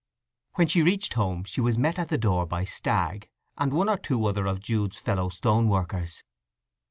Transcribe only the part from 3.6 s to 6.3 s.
one or two other of Jude's fellow stoneworkers.